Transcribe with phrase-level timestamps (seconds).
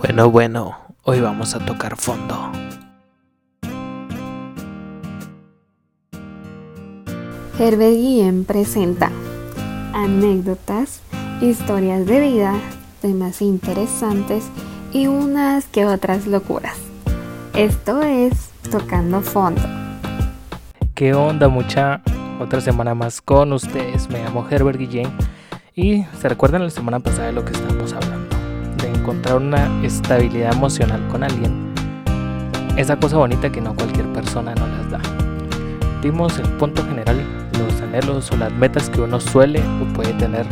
[0.00, 2.52] Bueno, bueno, hoy vamos a tocar fondo.
[7.58, 9.10] Herbert Guillén presenta
[9.92, 11.02] anécdotas,
[11.40, 12.54] historias de vida,
[13.02, 14.48] temas interesantes
[14.92, 16.78] y unas que otras locuras.
[17.54, 19.62] Esto es Tocando Fondo.
[20.94, 22.02] ¿Qué onda mucha?
[22.40, 24.08] Otra semana más con ustedes.
[24.08, 25.10] Me llamo Herbert Guillén
[25.74, 28.07] y se recuerdan la semana pasada de lo que estábamos hablando.
[29.08, 31.72] Encontrar una estabilidad emocional con alguien.
[32.76, 35.00] Esa cosa bonita que no cualquier persona nos las da.
[36.02, 37.16] Dimos el punto general,
[37.58, 40.44] los anhelos o las metas que uno suele o puede tener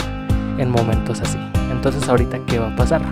[0.56, 1.36] en momentos así.
[1.70, 3.02] Entonces ahorita, ¿qué va a pasar?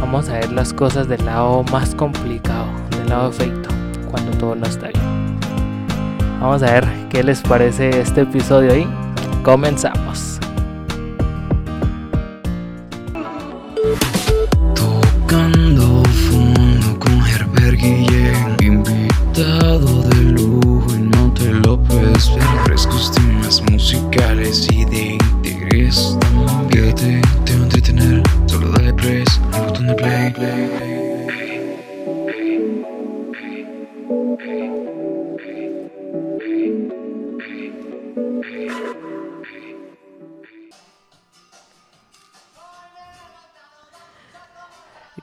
[0.00, 3.68] Vamos a ver las cosas del lado más complicado, del lado feito,
[4.08, 5.38] cuando todo no está bien.
[6.40, 8.86] Vamos a ver qué les parece este episodio ahí.
[9.42, 10.35] Comenzamos.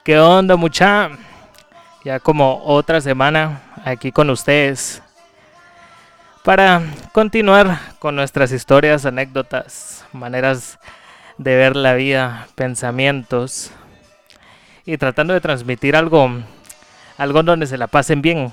[0.04, 1.12] ¿Qué onda mucha?
[2.04, 5.02] Ya como otra semana aquí con ustedes
[6.44, 6.82] para
[7.14, 10.78] continuar con nuestras historias, anécdotas, maneras
[11.38, 13.72] de ver la vida, pensamientos
[14.86, 16.30] y tratando de transmitir algo,
[17.17, 18.52] algo donde se la pasen bien,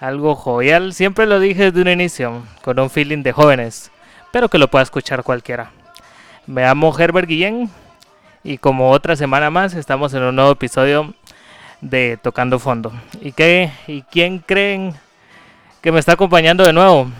[0.00, 0.94] algo jovial.
[0.94, 3.90] Siempre lo dije desde un inicio, con un feeling de jóvenes,
[4.30, 5.70] pero que lo pueda escuchar cualquiera.
[6.46, 7.70] Me llamo Herbert Guillén
[8.44, 11.14] y como otra semana más estamos en un nuevo episodio
[11.80, 12.92] de Tocando Fondo.
[13.20, 13.72] ¿Y qué?
[13.86, 14.94] ¿Y quién creen
[15.80, 17.10] que me está acompañando de nuevo?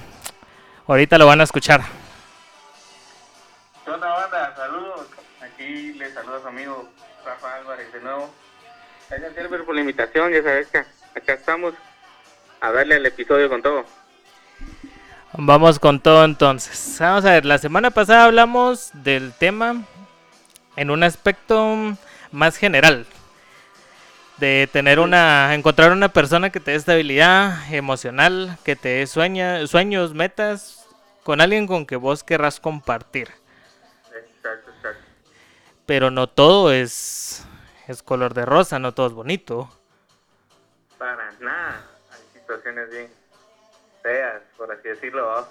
[0.87, 1.82] Ahorita lo van a escuchar.
[3.84, 4.55] ¿Qué onda, banda?
[4.56, 5.06] Saludos.
[5.41, 6.88] Aquí les saluda su amigo
[7.25, 8.31] Rafa Álvarez de nuevo.
[9.09, 10.32] Gracias, Herbert, por la invitación.
[10.32, 11.75] Ya sabes que acá estamos
[12.61, 13.84] a darle el episodio con todo.
[15.34, 16.97] Vamos con todo entonces.
[17.00, 19.82] Vamos a ver, la semana pasada hablamos del tema
[20.77, 21.97] en un aspecto
[22.31, 23.06] más general.
[24.38, 29.66] De tener una, encontrar una persona que te dé estabilidad emocional, que te dé sueña,
[29.66, 30.88] sueños, metas,
[31.22, 33.31] con alguien con que vos querrás compartir.
[34.12, 35.05] Exacto, exacto.
[35.87, 37.47] Pero no todo es,
[37.87, 39.71] es color de rosa, no todo es bonito.
[40.99, 41.84] Para nada.
[42.11, 43.09] Hay situaciones bien
[44.03, 45.47] feas, por así decirlo.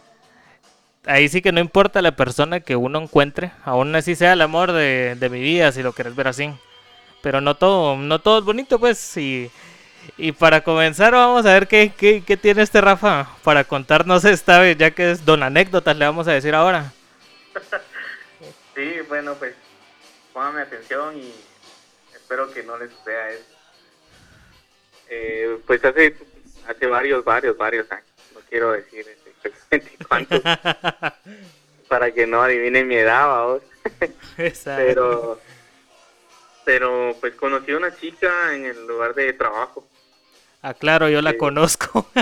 [1.06, 4.72] Ahí sí que no importa la persona que uno encuentre, aún así sea el amor
[4.72, 6.54] de, de mi vida, si lo querés ver así.
[7.22, 9.18] Pero no todo, no todo es bonito, pues.
[9.18, 9.50] Y,
[10.18, 14.60] y para comenzar, vamos a ver qué, qué, qué tiene este Rafa para contarnos esta
[14.60, 16.92] vez, ya que es don anécdotas, le vamos a decir ahora.
[18.74, 19.54] Sí, bueno, pues
[20.32, 21.34] pónganme atención y
[22.16, 23.44] espero que no les suceda eso.
[25.10, 26.16] Eh, pues hace,
[26.66, 28.06] hace varios, varios, varios años.
[28.34, 29.06] No quiero decir
[31.88, 33.60] para que no adivinen mi edad,
[34.66, 35.40] pero
[36.64, 39.88] pero pues conocí a una chica en el lugar de trabajo.
[40.62, 41.38] Ah, claro, yo la Sí.
[41.38, 42.08] conozco.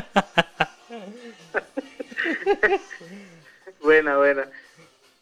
[3.82, 4.48] buena buena.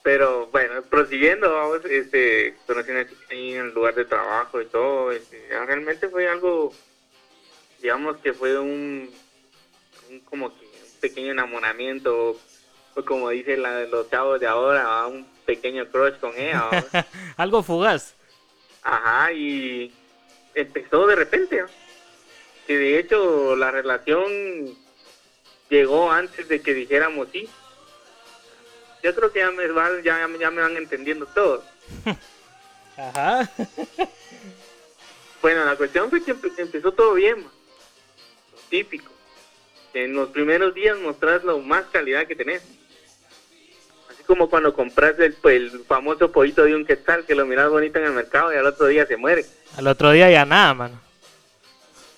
[0.03, 4.61] Pero bueno prosiguiendo vamos este conocí a una chica ahí en el lugar de trabajo
[4.61, 6.73] y todo este, ah, realmente fue algo
[7.81, 9.09] digamos que fue un,
[10.09, 10.66] un como que
[10.97, 12.37] pequeño enamoramiento
[12.95, 16.69] o como dicen la, los chavos de ahora un pequeño crush con ella.
[17.37, 18.13] Algo fugaz.
[18.83, 19.93] Ajá, y
[20.55, 21.63] empezó de repente.
[22.65, 24.75] Que de hecho la relación
[25.69, 27.47] llegó antes de que dijéramos sí.
[29.03, 31.63] Yo creo que ya me van, ya, ya me van entendiendo todo.
[32.97, 33.49] Ajá.
[35.39, 37.51] Bueno, la cuestión fue que empe- empezó todo bien, ma.
[38.53, 39.11] lo típico.
[40.03, 42.61] En los primeros días mostrás lo más calidad que tenés.
[44.11, 47.71] Así como cuando compras el, pues, el famoso pollito de un quetzal que lo miras
[47.71, 49.43] bonito en el mercado y al otro día se muere.
[49.75, 51.01] Al otro día ya nada, mano.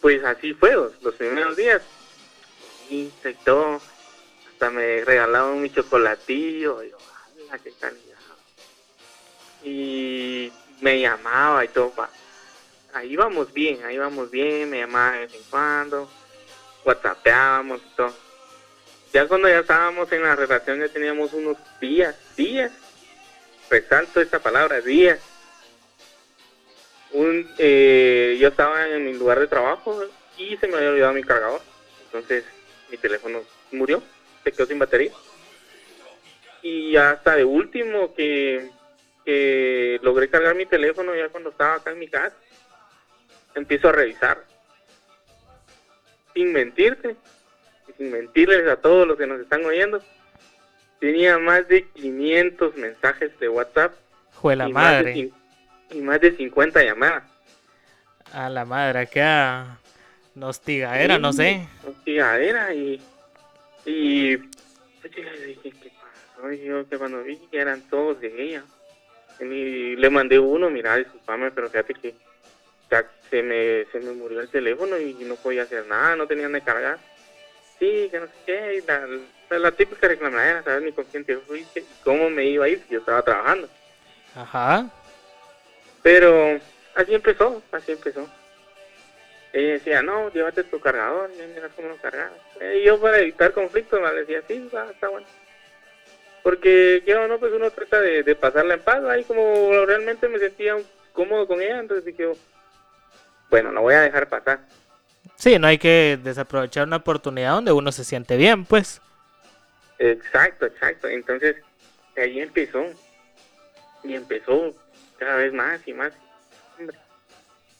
[0.01, 1.81] Pues así fue los, primeros días.
[2.89, 3.11] Y
[3.45, 3.79] todo.
[4.51, 6.83] Hasta me regalaban mi chocolatillo.
[6.83, 6.97] Y yo,
[7.47, 8.17] "Ala, qué calidad.
[9.63, 11.93] Y me llamaba y todo.
[12.93, 14.69] Ahí vamos bien, ahí vamos bien.
[14.69, 16.18] Me llamaba de vez en cuando.
[16.85, 18.13] Whatsappeábamos y todo.
[19.13, 22.71] Ya cuando ya estábamos en la relación, ya teníamos unos días, días.
[23.69, 25.19] Resalto esta palabra, días.
[27.11, 29.99] un, eh, yo estaba en mi lugar de trabajo
[30.37, 31.61] y se me había olvidado mi cargador.
[32.05, 32.43] Entonces
[32.89, 33.41] mi teléfono
[33.71, 34.01] murió,
[34.43, 35.11] se quedó sin batería.
[36.61, 38.69] Y hasta de último que,
[39.25, 42.35] que logré cargar mi teléfono ya cuando estaba acá en mi casa,
[43.55, 44.43] empiezo a revisar.
[46.33, 47.15] Sin mentirte,
[47.87, 50.01] y sin mentirles a todos los que nos están oyendo,
[50.99, 53.93] tenía más de 500 mensajes de WhatsApp.
[54.31, 55.15] Fue la y más de madre.
[55.15, 55.33] cin-
[55.91, 57.23] y más de 50 llamadas.
[58.31, 59.21] A la madre, que
[60.35, 61.67] nostigadera, no sé.
[61.87, 63.01] Hostigadera y.
[63.85, 64.37] Y.
[64.37, 65.91] Pues yo le dije, ¿qué
[66.35, 66.51] pasó?
[66.51, 68.63] Y yo que cuando vi que eran todos de ella.
[69.39, 72.13] Y le mandé uno, mira, disculpame, pero fíjate que
[73.29, 76.61] se me, se me murió el teléfono y no podía hacer nada, no tenía de
[76.61, 76.97] cargar.
[77.77, 79.07] Sí, que no sé qué, y la,
[79.49, 80.83] la, la típica reclamadera, ¿sabes?
[80.83, 83.69] Ni con quién te fuiste, y cómo me iba a ir si yo estaba trabajando.
[84.35, 84.89] Ajá.
[86.03, 86.59] Pero
[86.95, 88.27] así empezó, así empezó.
[89.53, 92.31] Ella decía, no, llévate tu cargador, ya miras cómo lo cargas.
[92.75, 95.27] Y yo para evitar conflictos me decía, sí, va, está bueno.
[96.43, 100.39] Porque, yo no, pues uno trata de, de pasarla en paz, ahí como realmente me
[100.39, 100.77] sentía
[101.13, 102.31] cómodo con ella, entonces dije,
[103.49, 104.59] bueno, la voy a dejar pasar.
[105.35, 109.01] Sí, no hay que desaprovechar una oportunidad donde uno se siente bien, pues.
[109.97, 111.07] Exacto, exacto.
[111.07, 111.55] Entonces,
[112.17, 112.83] ahí empezó.
[114.03, 114.73] Y empezó
[115.17, 116.13] cada vez más y más.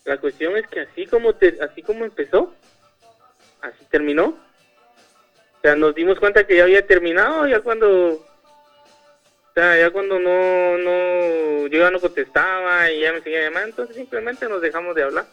[0.05, 2.53] La cuestión es que así como te, así como empezó,
[3.61, 4.27] así terminó.
[4.27, 10.17] O sea, nos dimos cuenta que ya había terminado, ya cuando, o sea, ya cuando
[10.17, 14.95] no, no, yo ya no contestaba y ya me seguía llamando, entonces simplemente nos dejamos
[14.95, 15.25] de hablar.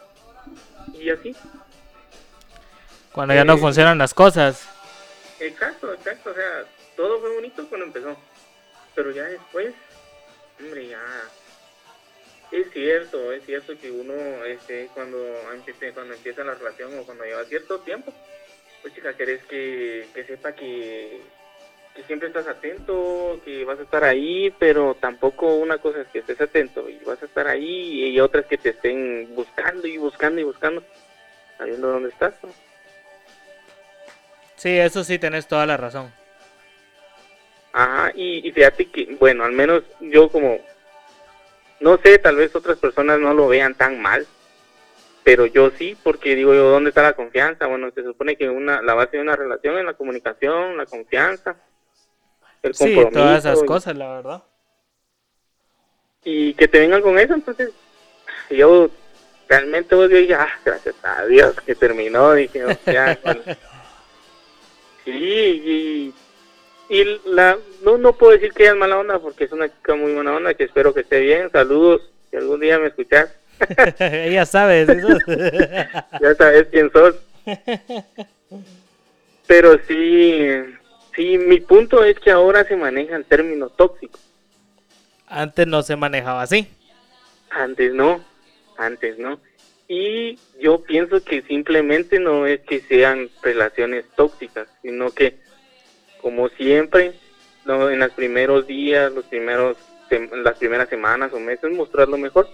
[1.06, 1.37] Y así.
[3.12, 3.58] Cuando ya no Eh.
[3.58, 4.69] funcionan las cosas.
[5.38, 6.31] Exacto, exacto.
[6.31, 6.64] O sea,
[6.97, 8.17] todo fue bonito cuando empezó.
[8.97, 9.73] Pero ya después,
[10.58, 11.00] hombre, ya.
[12.50, 14.14] Es cierto, es cierto que uno,
[14.47, 15.17] este, cuando,
[15.94, 18.12] cuando empieza la relación o cuando lleva cierto tiempo,
[18.82, 21.20] pues chica, querés que, que sepa que,
[21.96, 26.19] que siempre estás atento, que vas a estar ahí, pero tampoco una cosa es que
[26.19, 29.96] estés atento y vas a estar ahí y otra es que te estén buscando y
[29.96, 30.84] buscando y buscando,
[31.56, 32.34] sabiendo dónde estás.
[32.43, 32.50] ¿no?
[34.56, 36.12] Sí, eso sí, tenés toda la razón.
[37.72, 40.58] Ajá, y, y fíjate que, bueno, al menos yo como,
[41.81, 44.26] no sé, tal vez otras personas no lo vean tan mal,
[45.25, 47.66] pero yo sí, porque digo yo, ¿dónde está la confianza?
[47.66, 51.56] Bueno, se supone que una la base de una relación es la comunicación, la confianza,
[52.67, 54.43] el Sí, todas esas y- cosas, la verdad.
[56.25, 57.71] Y que te vengan con eso, entonces,
[58.51, 58.91] yo
[59.49, 63.41] realmente yo dije, ah, gracias a Dios que terminó, dije, o sea, bueno.
[65.05, 66.15] sí, y,
[66.89, 69.95] y la, no, no puedo decir que ella es mala onda, porque es una chica
[69.95, 73.31] muy buena onda, que espero que esté bien, saludos, si algún día me escuchas,
[74.01, 74.93] Ella sabe eso.
[76.21, 77.15] ya sabes quién sos.
[79.47, 80.47] Pero sí,
[81.17, 84.19] sí, mi punto es que ahora se maneja el término tóxico.
[85.27, 86.69] Antes no se manejaba así.
[87.51, 88.25] Antes no,
[88.79, 89.41] antes no.
[89.89, 95.37] Y yo pienso que simplemente no es que sean relaciones tóxicas, sino que,
[96.21, 97.15] como siempre,
[97.65, 99.77] no en los primeros días, los primeros,
[100.11, 102.49] las primeras semanas o meses, mostrar lo mejor.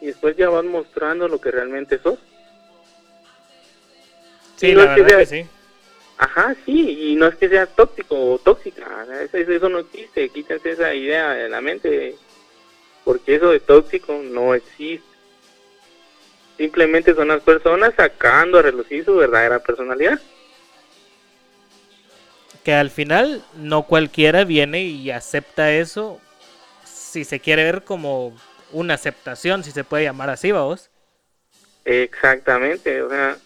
[0.00, 2.18] Y después ya van mostrando lo que realmente sos.
[4.56, 5.48] Sí, Y no la que verdad que sea- sí.
[6.18, 10.70] Ajá, sí, y no es que sea tóxico o tóxica, eso, eso no existe, quítense
[10.70, 12.16] esa idea de la mente,
[13.04, 15.06] porque eso de tóxico no existe.
[16.56, 20.18] Simplemente son las personas sacando a relucir su verdadera personalidad.
[22.64, 26.18] Que al final no cualquiera viene y acepta eso.
[26.84, 28.34] Si se quiere ver como
[28.72, 30.90] una aceptación, si se puede llamar así, vamos.
[31.84, 33.36] Exactamente, o sea,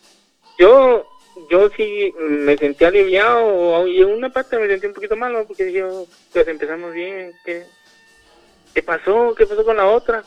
[0.56, 1.10] yo
[1.50, 5.64] yo sí me sentí aliviado y en una parte me sentí un poquito malo porque
[5.64, 5.84] dije,
[6.32, 7.64] pues empezamos bien, ¿qué,
[8.75, 9.34] qué pasó?
[9.34, 10.25] ¿Qué pasó con la otra?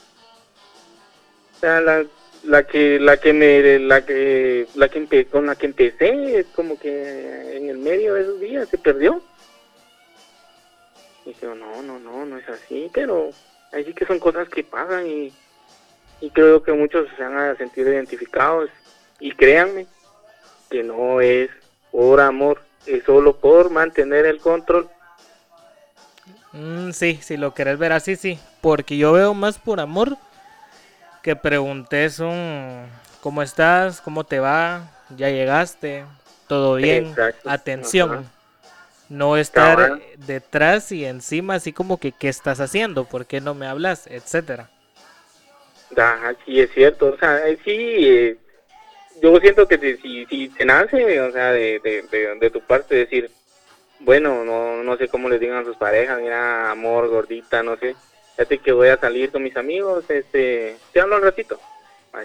[1.56, 2.06] O sea, la,
[2.44, 6.80] la que la que me la que la que con la que empecé es como
[6.80, 9.22] que en el medio de esos días se perdió.
[11.26, 13.30] Y dije, no, no, no, no es así, pero
[13.72, 15.34] ahí que son cosas que pasan y
[16.22, 18.70] y creo que muchos se van a sentir identificados
[19.20, 19.88] y créanme
[20.74, 21.52] que no es
[21.92, 24.90] por amor, es solo por mantener el control.
[26.52, 28.40] Mm, sí, si lo querés ver así, sí.
[28.60, 30.18] Porque yo veo más por amor
[31.22, 32.88] que preguntes un
[33.22, 34.02] ¿cómo estás?
[34.02, 34.90] ¿Cómo te va?
[35.16, 36.06] ¿Ya llegaste?
[36.48, 37.06] ¿Todo bien?
[37.10, 38.12] Exacto, Atención.
[38.12, 38.24] ajá.
[39.10, 43.06] No estar detrás y encima así como que ¿qué estás haciendo?
[43.06, 44.08] ¿Por qué no me hablas?
[44.08, 44.72] Etcétera.
[45.96, 47.14] Ajá, sí, es cierto.
[47.14, 48.38] O sea, eh, sí, eh,
[49.24, 53.32] yo siento que si, si te nace, o sea, de, de, tu parte decir,
[54.02, 57.96] bueno, no, no sé cómo les digan a sus parejas, mira, amor, gordita, no sé,
[58.36, 61.58] fíjate que voy a salir con mis amigos, este, te hablo un ratito.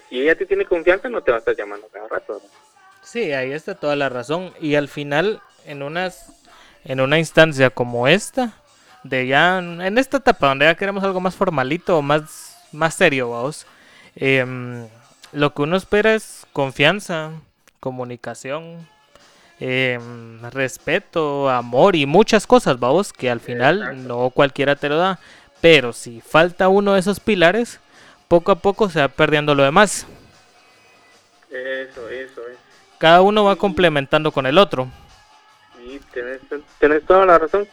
[0.08, 2.42] Si ella te tiene confianza, no te va a estar llamando cada rato.
[3.00, 4.52] Sí, ahí está toda la razón.
[4.60, 6.44] Y al final, en unas,
[6.84, 8.52] en una instancia como esta,
[9.04, 13.66] de ya, en esta etapa donde ya queremos algo más formalito, más, más serio, vamos,
[14.16, 14.86] em,
[15.32, 17.32] lo que uno espera es confianza,
[17.80, 18.86] comunicación,
[19.60, 24.02] em, respeto, amor y muchas cosas, vamos, que al final Exacto.
[24.02, 25.18] no cualquiera te lo da.
[25.60, 27.80] Pero si falta uno de esos pilares,
[28.28, 30.06] poco a poco se va perdiendo lo demás.
[31.50, 32.58] Eso, eso, es.
[32.98, 34.88] Cada uno va complementando con el otro.
[35.76, 36.40] Sí, tenés,
[36.78, 37.66] tenés toda la razón.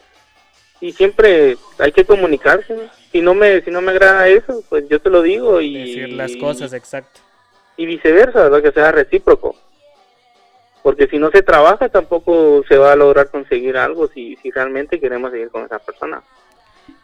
[0.81, 2.89] Y siempre hay que comunicarse.
[3.11, 6.09] Si no me si no me agrada eso, pues yo te lo digo y Decir
[6.13, 7.21] las cosas, exacto.
[7.77, 8.61] Y viceversa, ¿verdad?
[8.61, 9.55] Que sea recíproco.
[10.83, 14.99] Porque si no se trabaja, tampoco se va a lograr conseguir algo si, si realmente
[14.99, 16.21] queremos seguir con esa persona.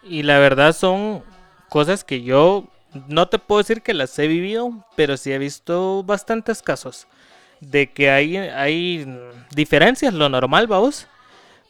[0.04, 1.24] Y la verdad son
[1.70, 2.66] cosas que yo
[3.08, 7.08] no te puedo decir que las he vivido, pero sí he visto bastantes casos
[7.62, 9.08] de que hay, hay
[9.52, 11.08] diferencias, lo normal, vamos,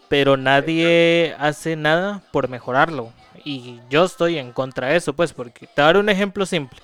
[0.08, 3.14] pero nadie hace nada por mejorarlo.
[3.44, 6.46] Y yo estoy en contra de eso, pues, porque te voy a dar un ejemplo
[6.46, 6.80] simple.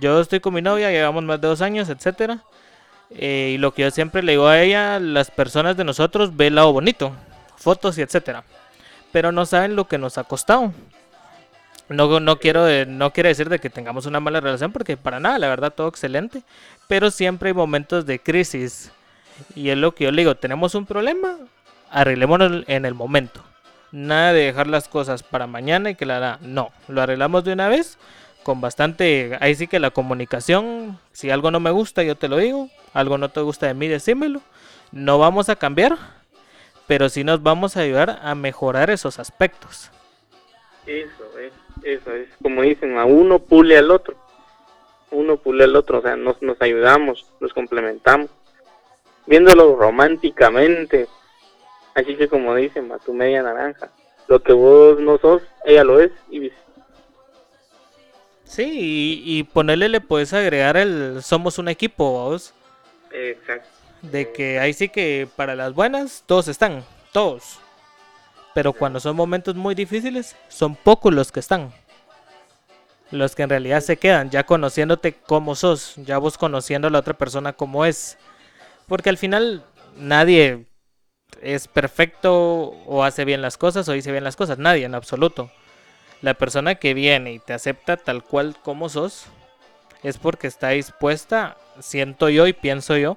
[0.00, 2.38] Yo estoy con mi novia, llevamos más de dos años, etcétera.
[3.10, 6.46] eh, y lo que yo siempre le digo a ella, las personas de nosotros ve
[6.48, 7.12] el lado bonito,
[7.56, 8.44] fotos y etcétera.
[9.12, 10.72] Pero no saben lo que nos ha costado.
[11.88, 15.38] No, no quiero no quiere decir de que tengamos una mala relación porque para nada,
[15.38, 16.42] la verdad todo excelente,
[16.88, 18.90] pero siempre hay momentos de crisis
[19.54, 21.36] y es lo que yo le digo, tenemos un problema,
[21.90, 23.42] arreglémonos en el momento.
[23.90, 26.38] Nada de dejar las cosas para mañana y que la.
[26.40, 27.98] No, lo arreglamos de una vez
[28.42, 32.36] con bastante, ahí sí que la comunicación, si algo no me gusta yo te lo
[32.38, 34.40] digo, algo no te gusta de mí decímelo.
[34.90, 35.96] No vamos a cambiar,
[36.86, 39.90] pero sí nos vamos a ayudar a mejorar esos aspectos.
[40.86, 42.28] Eso es, eso es.
[42.42, 44.16] Como dicen, a uno pule al otro.
[45.10, 48.28] Uno pule al otro, o sea, nos, ayudamos, nos complementamos.
[49.26, 51.06] Viéndolo románticamente.
[51.94, 53.90] Así que como dicen, a tu media naranja.
[54.28, 56.10] Lo que vos no sos, ella lo es.
[56.30, 56.56] Y vice-
[58.52, 62.52] Sí, y, y ponerle le puedes agregar el somos un equipo, vos.
[63.10, 63.66] Exacto.
[64.02, 67.60] De que ahí sí que para las buenas todos están, todos.
[68.52, 71.72] Pero cuando son momentos muy difíciles, son pocos los que están.
[73.10, 76.98] Los que en realidad se quedan, ya conociéndote como sos, ya vos conociendo a la
[76.98, 78.18] otra persona como es.
[78.86, 79.64] Porque al final
[79.96, 80.66] nadie
[81.40, 85.50] es perfecto o hace bien las cosas o dice bien las cosas, nadie en absoluto.
[86.22, 89.26] La persona que viene y te acepta tal cual como sos
[90.02, 93.16] es porque está dispuesta, siento yo y pienso yo,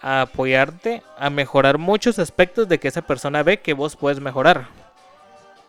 [0.00, 4.66] a apoyarte, a mejorar muchos aspectos de que esa persona ve que vos puedes mejorar.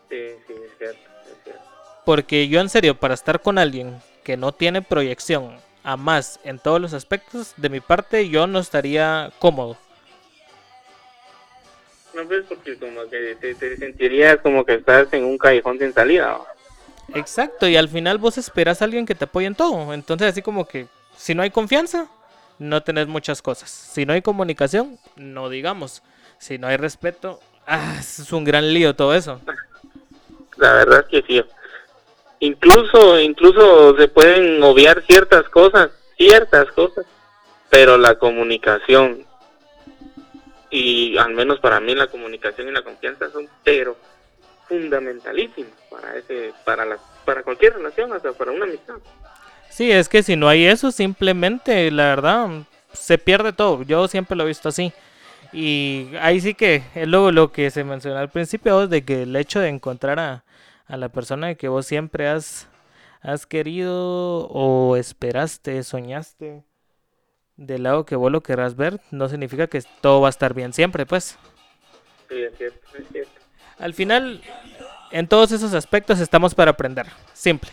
[0.09, 0.17] Sí,
[0.47, 1.61] sí, es cierto, es cierto.
[2.05, 6.59] Porque yo en serio, para estar con alguien que no tiene proyección a más en
[6.59, 9.77] todos los aspectos, de mi parte yo no estaría cómodo.
[12.13, 15.93] No, pues porque como que te, te sentirías como que estás en un callejón sin
[15.93, 16.37] salida.
[16.37, 16.53] ¿no?
[17.15, 19.93] Exacto, y al final vos esperas a alguien que te apoye en todo.
[19.93, 22.07] Entonces así como que si no hay confianza,
[22.59, 23.69] no tenés muchas cosas.
[23.69, 26.01] Si no hay comunicación, no digamos.
[26.37, 29.39] Si no hay respeto, ah, es un gran lío todo eso.
[30.57, 31.43] La verdad es que sí.
[32.39, 37.05] Incluso, incluso se pueden obviar ciertas cosas, ciertas cosas,
[37.69, 39.25] pero la comunicación
[40.73, 43.95] y al menos para mí la comunicación y la confianza son pero
[44.67, 48.95] fundamentalísimas para ese, para la, para cualquier relación, hasta para una amistad.
[49.69, 52.49] Sí, es que si no hay eso, simplemente, la verdad,
[52.91, 53.83] se pierde todo.
[53.83, 54.91] Yo siempre lo he visto así.
[55.51, 59.35] Y ahí sí que es luego lo que se mencionó al principio, de que el
[59.35, 60.43] hecho de encontrar a,
[60.87, 62.67] a la persona que vos siempre has,
[63.21, 66.63] has querido o esperaste, soñaste,
[67.57, 70.73] del lado que vos lo querrás ver, no significa que todo va a estar bien
[70.73, 71.37] siempre, pues.
[72.29, 73.31] Sí, es cierto, es cierto.
[73.79, 74.41] Al final,
[75.11, 77.69] en todos esos aspectos estamos para aprender, simple.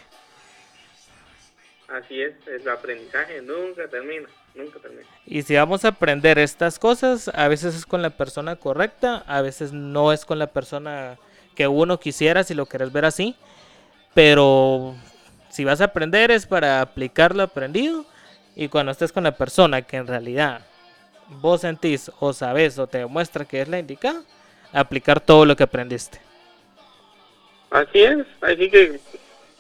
[1.89, 5.07] Así es, el aprendizaje nunca termina, nunca termina.
[5.27, 9.41] Y si vamos a aprender estas cosas, a veces es con la persona correcta, a
[9.41, 11.19] veces no es con la persona
[11.57, 13.35] que uno quisiera si lo querés ver así.
[14.15, 14.95] Pero
[15.51, 18.07] si vas a aprender es para aplicar lo aprendido.
[18.57, 20.67] Y cuando estés con la persona que en realidad
[21.29, 24.23] vos sentís o sabes o te demuestra que es la indicada,
[24.73, 26.21] aplicar todo lo que aprendiste.
[27.71, 29.01] Así es, así que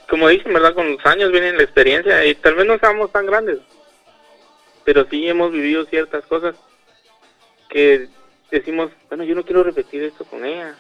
[0.09, 0.75] como dicen, ¿verdad?
[0.75, 3.59] Con los años viene la experiencia y tal vez no seamos tan grandes,
[4.85, 6.57] pero sí hemos vivido ciertas cosas
[7.69, 8.09] que
[8.51, 10.75] decimos, bueno, yo no quiero repetir esto con ella,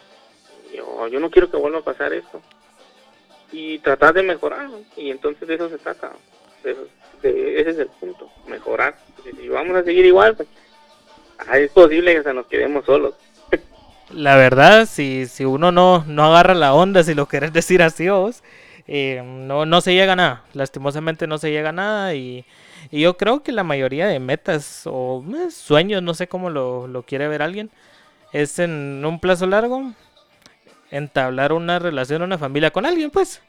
[0.75, 2.43] yo, yo no quiero que vuelva a pasar esto.
[3.53, 6.13] Y tratar de mejorar, y entonces de eso se trata,
[6.65, 8.97] ese es el punto, mejorar.
[9.25, 10.49] Si vamos a seguir igual, pues,
[11.39, 13.15] ah, es posible que se nos quedemos solos.
[14.11, 18.09] La verdad, si, si uno no, no agarra la onda, si lo querés decir así
[18.09, 18.43] vos,
[18.89, 20.45] eh, no, no se llega a nada.
[20.53, 22.45] Lastimosamente no se llega a nada y,
[22.91, 27.05] yo creo que la mayoría de metas o eh, sueños, no sé cómo lo, lo
[27.05, 27.71] quiere ver alguien,
[28.33, 29.93] es en un plazo largo
[30.91, 33.41] entablar una relación, una familia con alguien, pues.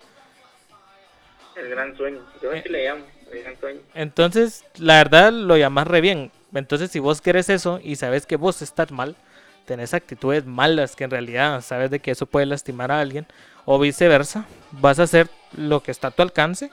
[1.55, 3.81] El gran sueño, yo eh, le llamo, el gran sueño.
[3.93, 6.31] Entonces, la verdad lo llamas re bien.
[6.53, 9.15] Entonces, si vos querés eso y sabes que vos estás mal,
[9.65, 13.25] tenés actitudes malas que en realidad sabes de que eso puede lastimar a alguien,
[13.65, 16.71] o viceversa, vas a hacer lo que está a tu alcance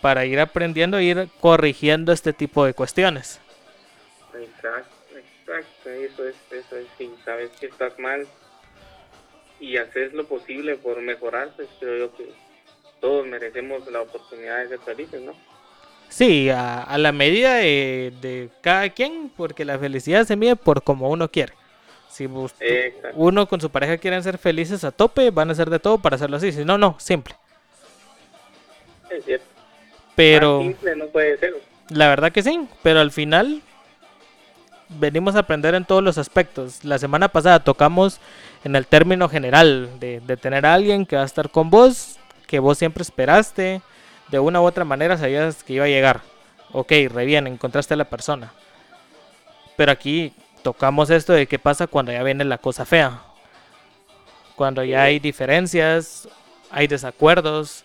[0.00, 3.40] para ir aprendiendo e ir corrigiendo este tipo de cuestiones.
[4.34, 8.26] Exacto, exacto, eso es, eso es, si sabes que estás mal
[9.58, 12.30] y haces lo posible por mejorar, pues creo yo que
[13.06, 15.32] todos merecemos la oportunidad de ser felices, ¿no?
[16.08, 21.08] Sí, a, la medida de, de, cada quien, porque la felicidad se mide por como
[21.08, 21.52] uno quiere.
[22.08, 22.28] Si
[23.14, 26.16] uno con su pareja quieren ser felices a tope, van a hacer de todo para
[26.16, 26.50] hacerlo así.
[26.50, 27.36] Si no, no, simple.
[29.08, 29.46] Es cierto.
[30.16, 30.62] Pero.
[30.62, 31.54] simple no puede ser.
[31.90, 33.62] La verdad que sí, pero al final
[34.88, 36.84] venimos a aprender en todos los aspectos.
[36.84, 38.18] La semana pasada tocamos
[38.64, 42.18] en el término general de, de, tener a alguien que va a estar con vos,
[42.46, 43.82] que vos siempre esperaste,
[44.28, 46.20] de una u otra manera sabías que iba a llegar.
[46.72, 48.52] Ok, re bien, encontraste a la persona.
[49.76, 53.20] Pero aquí tocamos esto de qué pasa cuando ya viene la cosa fea.
[54.56, 56.28] Cuando ya hay diferencias,
[56.70, 57.84] hay desacuerdos,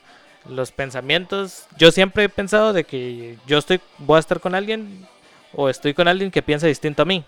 [0.50, 1.68] los pensamientos.
[1.78, 5.08] Yo siempre he pensado de que yo estoy, voy a estar con alguien
[5.54, 7.24] o estoy con alguien que piensa distinto a mí.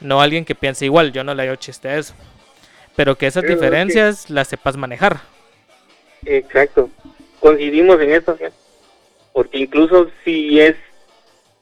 [0.00, 2.14] No alguien que piense igual, yo no le hago chiste a eso.
[2.96, 5.20] Pero que esas diferencias las sepas manejar.
[6.24, 6.90] Exacto.
[7.40, 8.36] Coincidimos en eso,
[9.32, 10.76] porque incluso si es,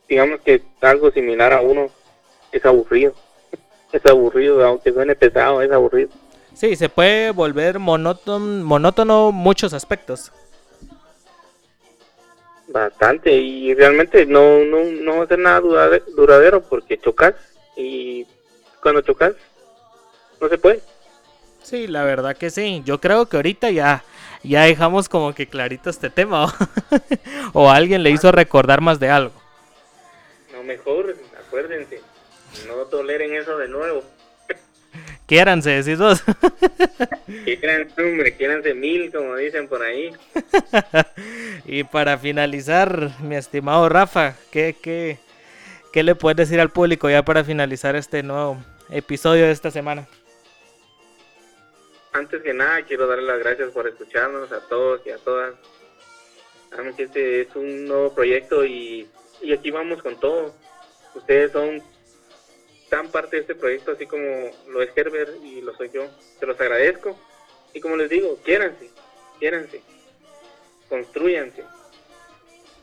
[0.09, 1.91] digamos que algo similar a uno,
[2.53, 3.15] es aburrido.
[3.93, 6.11] Es aburrido, aunque suene pesado, es aburrido.
[6.53, 10.33] Sí, se puede volver monótono, monótono muchos aspectos.
[12.67, 15.61] Bastante, y realmente no, no, no va a ser nada
[16.17, 17.35] duradero porque chocas
[17.77, 18.27] y
[18.83, 19.35] cuando chocas
[20.41, 20.81] no se puede.
[21.63, 22.83] Sí, la verdad que sí.
[22.85, 24.05] Yo creo que ahorita ya,
[24.43, 26.55] ya dejamos como que clarito este tema.
[27.53, 29.35] o alguien le hizo recordar más de algo.
[30.53, 32.01] No, mejor, acuérdense
[32.65, 34.03] no toleren eso de nuevo.
[35.27, 36.23] Quiéranse, decís vos.
[37.45, 40.13] Quiéranse, hombre, quiéranse mil, como dicen por ahí.
[41.65, 45.19] y para finalizar, mi estimado Rafa, ¿qué, qué,
[45.93, 48.57] ¿qué le puedes decir al público ya para finalizar este nuevo
[48.89, 50.07] episodio de esta semana?
[52.17, 55.55] Antes que nada, quiero darle las gracias por escucharnos a todos y a todas.
[56.97, 59.07] Que este es un nuevo proyecto y,
[59.43, 60.55] y aquí vamos con todo.
[61.15, 61.83] Ustedes son
[62.89, 64.25] tan parte de este proyecto, así como
[64.69, 66.07] lo es Herbert y lo soy yo.
[66.41, 67.19] Se los agradezco.
[67.75, 68.91] Y como les digo, quiéranse,
[69.39, 69.83] quiéranse,
[70.89, 71.65] construyanse,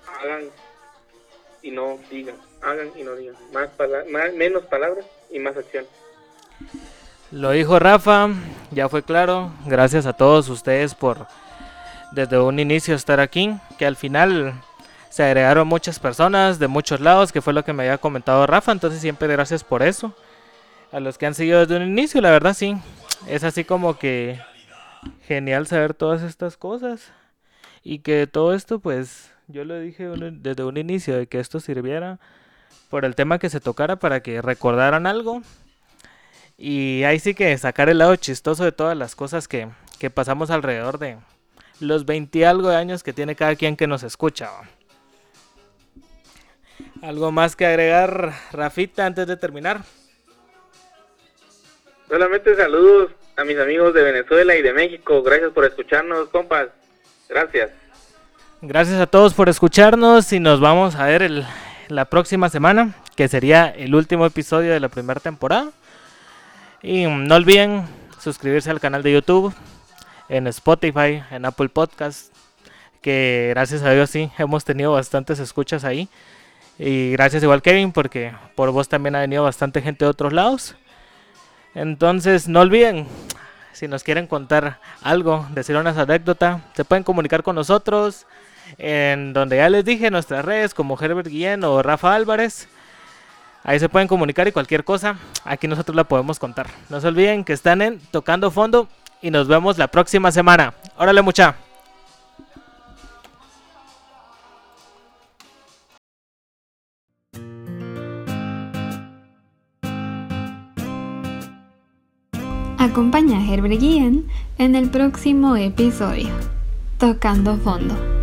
[0.06, 0.52] hagan
[1.64, 3.36] y no digan, hagan y no digan.
[3.52, 3.72] Más,
[4.10, 5.88] más menos palabras y más acción.
[7.34, 8.30] Lo dijo Rafa,
[8.70, 9.52] ya fue claro.
[9.66, 11.26] Gracias a todos ustedes por
[12.12, 14.54] desde un inicio estar aquí, que al final
[15.10, 18.72] se agregaron muchas personas de muchos lados, que fue lo que me había comentado Rafa,
[18.72, 20.16] entonces siempre gracias por eso.
[20.92, 22.78] A los que han seguido desde un inicio, la verdad sí,
[23.28, 24.40] es así como que
[25.26, 27.12] genial saber todas estas cosas
[27.84, 32.20] y que todo esto pues yo lo dije desde un inicio de que esto sirviera
[32.92, 35.42] por el tema que se tocara para que recordaran algo
[36.58, 40.52] y ahí sí que sacar el lado chistoso de todas las cosas que, que pasamos
[40.52, 41.18] alrededor de
[41.80, 44.50] los 20 y algo de años que tiene cada quien que nos escucha.
[47.02, 49.82] ¿Algo más que agregar, Rafita, antes de terminar?
[52.08, 55.22] Solamente saludos a mis amigos de Venezuela y de México.
[55.24, 56.70] Gracias por escucharnos, compas.
[57.28, 57.72] Gracias.
[58.62, 61.46] Gracias a todos por escucharnos y nos vamos a ver el,
[61.90, 65.72] la próxima semana, que sería el último episodio de la primera temporada.
[66.84, 67.86] Y no olviden
[68.20, 69.56] suscribirse al canal de YouTube,
[70.28, 72.34] en Spotify, en Apple Podcast,
[73.02, 76.10] que gracias a Dios sí, hemos tenido bastantes escuchas ahí.
[76.78, 80.76] Y gracias igual Kevin, porque por vos también ha venido bastante gente de otros lados.
[81.74, 83.08] Entonces, no olviden,
[83.72, 88.28] si nos quieren contar algo, decir una anécdota, se pueden comunicar con nosotros
[88.78, 92.68] en donde ya les dije nuestras redes como Herbert Guillén o Rafa Álvarez.
[93.64, 96.68] Ahí se pueden comunicar y cualquier cosa, aquí nosotros la podemos contar.
[96.90, 98.90] No se olviden que están en Tocando Fondo
[99.22, 100.74] y nos vemos la próxima semana.
[100.98, 101.56] Órale mucha.
[112.78, 116.30] Acompaña a Herbert Guillén en el próximo episodio,
[117.00, 118.23] Tocando Fondo.